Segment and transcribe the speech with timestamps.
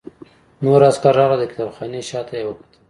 [0.63, 2.73] نور عسکر راغلل او د کتابخانې شاته یې وکتل